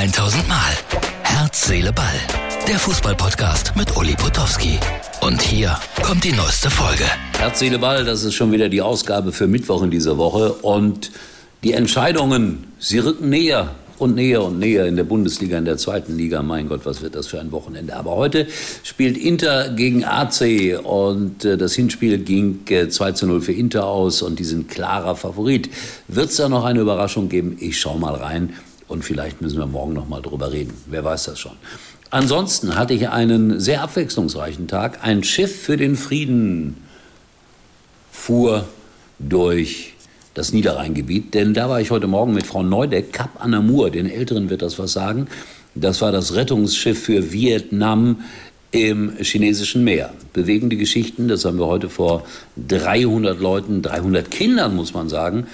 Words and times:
1000 0.00 0.48
Mal. 0.48 0.56
Herz, 1.24 1.66
Seele, 1.66 1.92
Ball. 1.92 2.06
Der 2.66 2.78
Fußballpodcast 2.78 3.76
mit 3.76 3.94
Uli 3.98 4.14
Potowski. 4.14 4.78
Und 5.20 5.42
hier 5.42 5.78
kommt 6.02 6.24
die 6.24 6.32
neueste 6.32 6.70
Folge. 6.70 7.04
Herz, 7.36 7.58
Seele, 7.58 7.78
Ball, 7.78 8.02
das 8.06 8.24
ist 8.24 8.32
schon 8.32 8.50
wieder 8.50 8.70
die 8.70 8.80
Ausgabe 8.80 9.30
für 9.30 9.46
Mittwoch 9.46 9.82
in 9.82 9.90
dieser 9.90 10.16
Woche. 10.16 10.54
Und 10.54 11.10
die 11.62 11.74
Entscheidungen, 11.74 12.68
sie 12.78 12.98
rücken 12.98 13.28
näher 13.28 13.74
und 13.98 14.14
näher 14.14 14.42
und 14.42 14.58
näher 14.58 14.86
in 14.86 14.96
der 14.96 15.04
Bundesliga, 15.04 15.58
in 15.58 15.66
der 15.66 15.76
zweiten 15.76 16.16
Liga. 16.16 16.42
Mein 16.42 16.70
Gott, 16.70 16.86
was 16.86 17.02
wird 17.02 17.14
das 17.14 17.26
für 17.26 17.38
ein 17.38 17.52
Wochenende. 17.52 17.94
Aber 17.94 18.16
heute 18.16 18.46
spielt 18.82 19.18
Inter 19.18 19.68
gegen 19.68 20.06
AC 20.06 20.80
und 20.82 21.44
äh, 21.44 21.58
das 21.58 21.74
Hinspiel 21.74 22.16
ging 22.16 22.60
äh, 22.70 22.88
2 22.88 23.12
zu 23.12 23.26
0 23.26 23.42
für 23.42 23.52
Inter 23.52 23.84
aus 23.84 24.22
und 24.22 24.38
die 24.38 24.44
sind 24.44 24.70
klarer 24.70 25.14
Favorit. 25.14 25.68
Wird 26.08 26.30
es 26.30 26.36
da 26.36 26.48
noch 26.48 26.64
eine 26.64 26.80
Überraschung 26.80 27.28
geben? 27.28 27.58
Ich 27.60 27.78
schaue 27.78 28.00
mal 28.00 28.14
rein 28.14 28.54
und 28.90 29.04
vielleicht 29.04 29.40
müssen 29.40 29.58
wir 29.58 29.66
morgen 29.66 29.92
noch 29.92 30.08
mal 30.08 30.20
drüber 30.20 30.52
reden. 30.52 30.74
Wer 30.86 31.04
weiß 31.04 31.24
das 31.24 31.38
schon. 31.38 31.52
Ansonsten 32.10 32.74
hatte 32.74 32.92
ich 32.92 33.08
einen 33.08 33.60
sehr 33.60 33.82
abwechslungsreichen 33.82 34.66
Tag. 34.66 34.98
Ein 35.02 35.22
Schiff 35.22 35.62
für 35.62 35.76
den 35.76 35.96
Frieden 35.96 36.76
fuhr 38.10 38.66
durch 39.20 39.94
das 40.34 40.52
Niederrheingebiet, 40.52 41.34
denn 41.34 41.54
da 41.54 41.68
war 41.68 41.80
ich 41.80 41.92
heute 41.92 42.08
Morgen 42.08 42.34
mit 42.34 42.46
Frau 42.46 42.64
Neudeck, 42.64 43.12
Cap 43.12 43.30
Anamur, 43.38 43.90
den 43.90 44.10
Älteren 44.10 44.50
wird 44.50 44.62
das 44.62 44.78
was 44.78 44.92
sagen. 44.92 45.28
Das 45.76 46.00
war 46.00 46.10
das 46.10 46.34
Rettungsschiff 46.34 47.00
für 47.00 47.32
Vietnam 47.32 48.24
im 48.72 49.12
chinesischen 49.20 49.84
Meer. 49.84 50.12
Bewegende 50.32 50.76
Geschichten, 50.76 51.28
das 51.28 51.44
haben 51.44 51.58
wir 51.58 51.66
heute 51.66 51.88
vor 51.88 52.24
300 52.68 53.38
Leuten, 53.38 53.82
300 53.82 54.30
Kindern, 54.30 54.74
muss 54.74 54.94
man 54.94 55.08
sagen, 55.08 55.46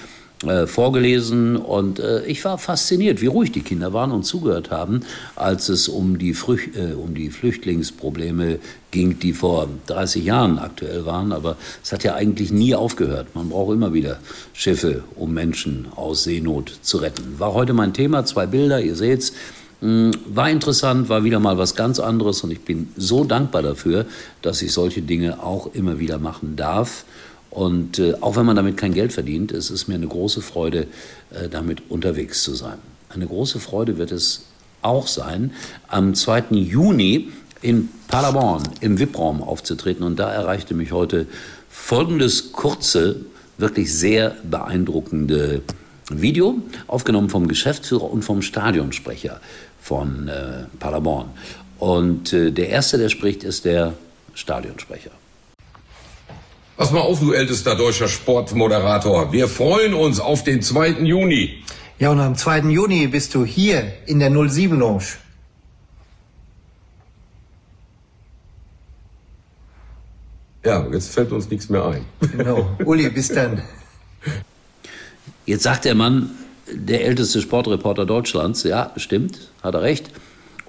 äh, 0.45 0.67
vorgelesen 0.67 1.55
und 1.55 1.99
äh, 1.99 2.23
ich 2.25 2.45
war 2.45 2.59
fasziniert, 2.59 3.21
wie 3.21 3.25
ruhig 3.25 3.51
die 3.51 3.61
Kinder 3.61 3.91
waren 3.93 4.11
und 4.11 4.23
zugehört 4.23 4.69
haben, 4.69 5.01
als 5.35 5.67
es 5.67 5.87
um 5.87 6.19
die, 6.19 6.35
Früch 6.35 6.69
äh, 6.75 6.93
um 6.93 7.15
die 7.15 7.31
Flüchtlingsprobleme 7.31 8.59
ging, 8.91 9.17
die 9.17 9.33
vor 9.33 9.67
30 9.87 10.23
Jahren 10.23 10.59
aktuell 10.59 11.07
waren. 11.07 11.31
Aber 11.31 11.57
es 11.83 11.91
hat 11.91 12.03
ja 12.03 12.13
eigentlich 12.13 12.51
nie 12.51 12.75
aufgehört. 12.75 13.29
Man 13.33 13.49
braucht 13.49 13.73
immer 13.73 13.93
wieder 13.93 14.19
Schiffe, 14.53 15.03
um 15.15 15.33
Menschen 15.33 15.87
aus 15.95 16.25
Seenot 16.25 16.71
zu 16.81 16.97
retten. 16.97 17.39
War 17.39 17.53
heute 17.53 17.73
mein 17.73 17.93
Thema, 17.93 18.23
zwei 18.25 18.45
Bilder, 18.45 18.79
ihr 18.79 18.95
seht's. 18.95 19.33
Hm, 19.81 20.11
war 20.27 20.51
interessant, 20.51 21.09
war 21.09 21.23
wieder 21.23 21.39
mal 21.39 21.57
was 21.57 21.75
ganz 21.75 21.99
anderes 21.99 22.41
und 22.41 22.51
ich 22.51 22.61
bin 22.61 22.89
so 22.95 23.23
dankbar 23.23 23.63
dafür, 23.63 24.05
dass 24.41 24.61
ich 24.61 24.71
solche 24.71 25.01
Dinge 25.01 25.41
auch 25.41 25.73
immer 25.73 25.99
wieder 25.99 26.19
machen 26.19 26.55
darf. 26.55 27.05
Und 27.49 27.99
äh, 27.99 28.13
auch 28.21 28.35
wenn 28.35 28.45
man 28.45 28.55
damit 28.55 28.77
kein 28.77 28.93
Geld 28.93 29.13
verdient, 29.13 29.51
es 29.51 29.69
ist 29.71 29.87
mir 29.87 29.95
eine 29.95 30.07
große 30.07 30.41
Freude, 30.41 30.87
äh, 31.31 31.49
damit 31.49 31.89
unterwegs 31.89 32.43
zu 32.43 32.55
sein. 32.55 32.77
Eine 33.09 33.27
große 33.27 33.59
Freude 33.59 33.97
wird 33.97 34.11
es 34.11 34.43
auch 34.81 35.07
sein, 35.07 35.51
am 35.87 36.13
2. 36.13 36.45
Juni 36.51 37.29
in 37.61 37.89
Paderborn 38.07 38.63
im 38.81 38.99
VIP-Raum 38.99 39.41
aufzutreten. 39.41 40.03
Und 40.05 40.17
da 40.17 40.31
erreichte 40.31 40.73
mich 40.73 40.91
heute 40.91 41.25
folgendes 41.69 42.51
kurze, 42.51 43.17
wirklich 43.57 43.93
sehr 43.93 44.35
beeindruckende 44.43 45.61
Video, 46.09 46.61
aufgenommen 46.87 47.29
vom 47.29 47.47
Geschäftsführer 47.47 48.09
und 48.09 48.23
vom 48.23 48.41
Stadionsprecher 48.41 49.41
von 49.81 50.27
äh, 50.27 50.65
Paderborn. 50.79 51.29
Und 51.79 52.33
äh, 52.33 52.51
der 52.51 52.69
erste, 52.69 52.97
der 52.97 53.09
spricht, 53.09 53.43
ist 53.43 53.65
der 53.65 53.93
Stadionsprecher. 54.33 55.11
Pass 56.77 56.91
mal 56.91 56.99
auf, 56.99 57.19
du 57.19 57.33
ältester 57.33 57.75
deutscher 57.75 58.07
Sportmoderator. 58.07 59.33
Wir 59.33 59.47
freuen 59.47 59.95
uns 59.95 60.19
auf 60.19 60.43
den 60.43 60.61
2. 60.61 60.89
Juni. 61.01 61.63
Ja, 61.97 62.11
und 62.11 62.19
am 62.19 62.35
2. 62.35 62.69
Juni 62.69 63.07
bist 63.07 63.33
du 63.33 63.43
hier 63.43 63.91
in 64.05 64.19
der 64.19 64.29
07 64.29 64.77
Lounge. 64.77 65.03
Ja, 70.63 70.85
jetzt 70.91 71.09
fällt 71.09 71.31
uns 71.31 71.49
nichts 71.49 71.67
mehr 71.69 71.83
ein. 71.83 72.05
Genau. 72.31 72.69
Uli, 72.85 73.09
bis 73.09 73.29
dann. 73.29 73.63
Jetzt 75.47 75.63
sagt 75.63 75.85
der 75.85 75.95
Mann, 75.95 76.29
der 76.71 77.05
älteste 77.05 77.41
Sportreporter 77.41 78.05
Deutschlands, 78.05 78.61
ja, 78.61 78.91
stimmt, 78.97 79.49
hat 79.63 79.73
er 79.73 79.81
recht. 79.81 80.11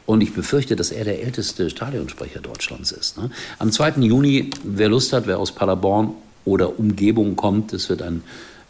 Und 0.08 0.22
ich 0.22 0.32
befürchte, 0.32 0.74
dass 0.74 0.90
er 0.90 1.04
der 1.04 1.22
älteste 1.22 1.68
Stadionsprecher 1.68 2.40
Deutschlands 2.40 2.92
ist. 2.92 3.18
Ne? 3.18 3.30
Am 3.58 3.70
2. 3.70 4.00
Juni, 4.00 4.48
wer 4.64 4.88
Lust 4.88 5.12
hat, 5.12 5.26
wer 5.26 5.38
aus 5.38 5.52
Paderborn 5.52 6.14
oder 6.46 6.78
Umgebung 6.78 7.36
kommt, 7.36 7.74
es 7.74 7.90
wird 7.90 8.00
ein 8.00 8.22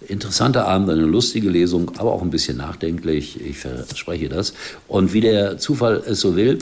interessanter 0.09 0.66
Abend, 0.66 0.91
eine 0.91 1.03
lustige 1.03 1.49
Lesung, 1.49 1.93
aber 1.97 2.12
auch 2.12 2.22
ein 2.22 2.31
bisschen 2.31 2.56
nachdenklich. 2.56 3.41
Ich 3.41 3.59
verspreche 3.59 4.28
das. 4.28 4.53
Und 4.88 5.12
wie 5.12 5.21
der 5.21 5.59
Zufall 5.59 6.03
es 6.04 6.19
so 6.19 6.34
will, 6.34 6.59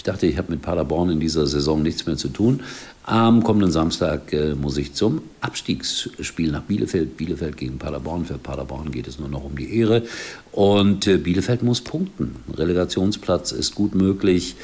ich 0.00 0.04
dachte, 0.04 0.26
ich 0.26 0.38
habe 0.38 0.50
mit 0.52 0.62
Paderborn 0.62 1.10
in 1.10 1.20
dieser 1.20 1.46
Saison 1.46 1.82
nichts 1.82 2.06
mehr 2.06 2.16
zu 2.16 2.28
tun. 2.28 2.60
Am 3.04 3.44
kommenden 3.44 3.70
Samstag 3.70 4.32
äh, 4.32 4.54
muss 4.54 4.78
ich 4.78 4.94
zum 4.94 5.20
Abstiegsspiel 5.42 6.50
nach 6.50 6.62
Bielefeld. 6.62 7.18
Bielefeld 7.18 7.58
gegen 7.58 7.76
Paderborn. 7.76 8.24
Für 8.24 8.38
Paderborn 8.38 8.92
geht 8.92 9.06
es 9.06 9.18
nur 9.18 9.28
noch 9.28 9.44
um 9.44 9.58
die 9.58 9.76
Ehre. 9.78 10.04
Und 10.52 11.06
äh, 11.06 11.18
Bielefeld 11.18 11.62
muss 11.62 11.82
punkten. 11.82 12.36
Relegationsplatz 12.56 13.52
ist 13.52 13.74
gut 13.74 13.94
möglich. 13.94 14.56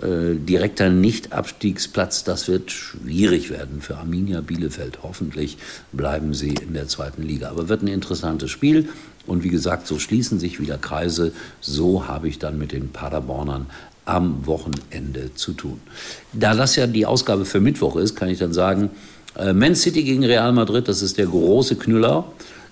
Äh, 0.00 0.36
direkter 0.36 0.88
Nicht-Abstiegsplatz, 0.88 2.22
das 2.22 2.46
wird 2.46 2.70
schwierig 2.70 3.50
werden 3.50 3.80
für 3.80 3.96
Arminia 3.96 4.40
Bielefeld. 4.40 5.00
Hoffentlich 5.02 5.58
bleiben 5.90 6.32
sie 6.32 6.50
in 6.50 6.74
der 6.74 6.86
zweiten 6.86 7.24
Liga. 7.24 7.50
Aber 7.50 7.68
wird 7.68 7.82
ein 7.82 7.88
interessantes 7.88 8.52
Spiel. 8.52 8.88
Und 9.26 9.42
wie 9.42 9.48
gesagt, 9.48 9.88
so 9.88 9.98
schließen 9.98 10.38
sich 10.38 10.60
wieder 10.60 10.78
Kreise. 10.78 11.32
So 11.60 12.06
habe 12.06 12.28
ich 12.28 12.38
dann 12.38 12.56
mit 12.56 12.70
den 12.70 12.90
Paderbornern 12.90 13.66
am 14.06 14.46
Wochenende 14.46 15.34
zu 15.34 15.52
tun. 15.52 15.80
Da 16.32 16.54
das 16.54 16.76
ja 16.76 16.86
die 16.86 17.04
Ausgabe 17.04 17.44
für 17.44 17.60
Mittwoch 17.60 17.96
ist, 17.96 18.16
kann 18.16 18.28
ich 18.28 18.38
dann 18.38 18.54
sagen, 18.54 18.90
äh, 19.36 19.52
Man 19.52 19.74
City 19.74 20.02
gegen 20.02 20.24
Real 20.24 20.52
Madrid, 20.52 20.88
das 20.88 21.02
ist 21.02 21.18
der 21.18 21.26
große 21.26 21.76
Knüller 21.76 22.24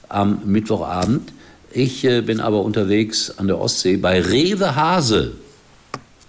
am 0.09 0.41
Mittwochabend. 0.45 1.33
Ich 1.73 2.05
äh, 2.05 2.21
bin 2.23 2.41
aber 2.41 2.63
unterwegs 2.63 3.37
an 3.37 3.49
der 3.49 3.61
Ostsee 3.61 3.97
bei 3.97 4.21
Rewe 4.21 4.77
Hase. 4.77 5.33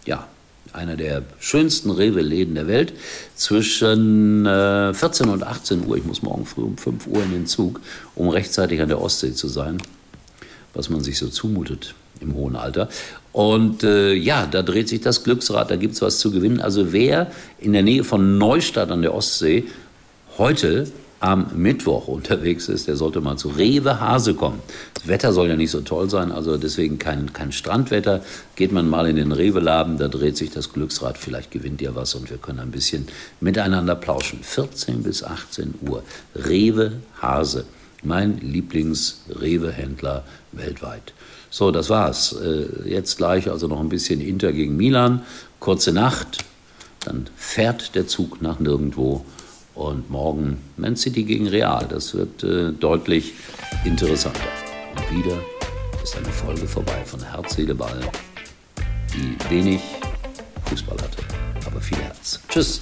Ja, 0.05 0.27
einer 0.73 0.95
der 0.95 1.22
schönsten 1.39 1.91
Rewe-Läden 1.91 2.55
der 2.55 2.67
Welt. 2.67 2.93
Zwischen 3.35 4.45
äh, 4.45 4.93
14 4.93 5.29
und 5.29 5.43
18 5.43 5.85
Uhr. 5.85 5.97
Ich 5.97 6.03
muss 6.03 6.23
morgen 6.23 6.45
früh 6.45 6.63
um 6.63 6.77
5 6.77 7.07
Uhr 7.07 7.23
in 7.23 7.31
den 7.31 7.45
Zug, 7.45 7.79
um 8.16 8.29
rechtzeitig 8.29 8.81
an 8.81 8.89
der 8.89 9.01
Ostsee 9.01 9.33
zu 9.33 9.47
sein. 9.47 9.77
Was 10.73 10.89
man 10.89 11.01
sich 11.01 11.19
so 11.19 11.29
zumutet 11.29 11.93
im 12.19 12.33
hohen 12.33 12.55
Alter. 12.55 12.89
Und 13.35 13.84
äh, 13.84 14.13
ja, 14.13 14.47
da 14.50 14.62
dreht 14.62 14.88
sich 14.88 15.01
das 15.01 15.25
Glücksrad, 15.25 15.69
da 15.69 15.75
gibt 15.75 15.96
es 15.96 16.01
was 16.01 16.19
zu 16.19 16.31
gewinnen. 16.31 16.62
Also 16.62 16.94
wer 16.94 17.29
in 17.59 17.73
der 17.73 17.84
Nähe 17.84 18.06
von 18.06 18.38
Neustadt 18.38 18.91
an 18.91 19.01
der 19.01 19.13
Ostsee 19.13 19.66
heute 20.38 20.88
am 21.19 21.47
Mittwoch 21.53 22.07
unterwegs 22.07 22.69
ist, 22.69 22.88
der 22.88 22.96
sollte 22.96 23.19
mal 23.19 23.35
zu 23.35 23.50
Rewe 23.50 24.00
Hase 24.00 24.35
kommen. 24.35 24.62
Das 24.94 25.09
Wetter 25.09 25.34
soll 25.34 25.50
ja 25.50 25.57
nicht 25.57 25.72
so 25.72 25.81
toll 25.81 26.09
sein, 26.09 26.31
also 26.31 26.56
deswegen 26.56 26.97
kein, 26.97 27.34
kein 27.34 27.51
Strandwetter. 27.51 28.23
Geht 28.56 28.72
man 28.72 28.88
mal 28.88 29.06
in 29.06 29.18
den 29.18 29.34
Rewe-Laden, 29.34 29.97
da 29.97 30.07
dreht 30.07 30.38
sich 30.38 30.52
das 30.52 30.72
Glücksrad, 30.72 31.17
vielleicht 31.17 31.52
gewinnt 31.52 31.81
ihr 31.81 31.94
was 31.94 32.16
und 32.16 32.29
wir 32.29 32.38
können 32.38 32.59
ein 32.59 32.72
bisschen 32.72 33.06
miteinander 33.41 33.96
plauschen. 33.96 34.40
14 34.44 35.03
bis 35.03 35.25
18 35.25 35.73
Uhr. 35.81 36.03
Rewe 36.35 36.94
Hase, 37.22 37.66
mein 38.05 38.39
Lieblings-Rewe-Händler 38.39 40.23
weltweit. 40.51 41.13
So, 41.49 41.71
das 41.71 41.89
war's. 41.89 42.33
Äh, 42.33 42.89
jetzt 42.89 43.17
gleich 43.17 43.49
also 43.49 43.67
noch 43.67 43.79
ein 43.79 43.89
bisschen 43.89 44.21
Inter 44.21 44.51
gegen 44.51 44.75
Milan. 44.75 45.21
Kurze 45.59 45.91
Nacht, 45.91 46.43
dann 47.05 47.27
fährt 47.35 47.95
der 47.95 48.07
Zug 48.07 48.41
nach 48.41 48.59
nirgendwo. 48.59 49.25
Und 49.73 50.09
morgen 50.09 50.57
Man 50.77 50.95
City 50.95 51.23
gegen 51.23 51.47
Real. 51.47 51.85
Das 51.89 52.13
wird 52.13 52.43
äh, 52.43 52.71
deutlich 52.71 53.33
interessanter. 53.83 54.39
Und 54.95 55.17
wieder 55.17 55.37
ist 56.02 56.16
eine 56.16 56.28
Folge 56.28 56.67
vorbei 56.67 57.03
von 57.05 57.22
Herz, 57.22 57.55
Seele, 57.55 57.75
Ball, 57.75 57.99
die 59.13 59.35
wenig 59.49 59.81
Fußball 60.66 60.97
hatte, 60.97 61.17
aber 61.66 61.81
viel 61.81 61.97
Herz. 61.97 62.40
Tschüss. 62.47 62.81